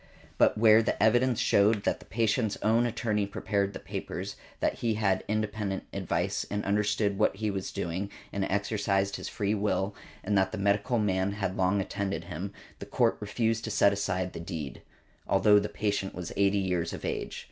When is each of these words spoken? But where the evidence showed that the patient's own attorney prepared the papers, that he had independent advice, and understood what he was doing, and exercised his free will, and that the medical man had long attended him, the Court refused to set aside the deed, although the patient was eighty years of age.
But 0.39 0.57
where 0.57 0.81
the 0.81 0.97
evidence 1.01 1.39
showed 1.39 1.83
that 1.83 1.99
the 1.99 2.07
patient's 2.07 2.57
own 2.63 2.87
attorney 2.87 3.27
prepared 3.27 3.73
the 3.73 3.79
papers, 3.79 4.35
that 4.59 4.79
he 4.79 4.95
had 4.95 5.23
independent 5.27 5.85
advice, 5.93 6.43
and 6.49 6.65
understood 6.65 7.19
what 7.19 7.35
he 7.35 7.51
was 7.51 7.71
doing, 7.71 8.09
and 8.33 8.43
exercised 8.45 9.17
his 9.17 9.29
free 9.29 9.53
will, 9.53 9.93
and 10.23 10.35
that 10.35 10.51
the 10.51 10.57
medical 10.57 10.97
man 10.97 11.33
had 11.33 11.55
long 11.55 11.79
attended 11.79 12.23
him, 12.23 12.51
the 12.79 12.87
Court 12.87 13.15
refused 13.19 13.63
to 13.65 13.69
set 13.69 13.93
aside 13.93 14.33
the 14.33 14.39
deed, 14.39 14.81
although 15.27 15.59
the 15.59 15.69
patient 15.69 16.15
was 16.15 16.33
eighty 16.35 16.57
years 16.57 16.93
of 16.93 17.05
age. 17.05 17.39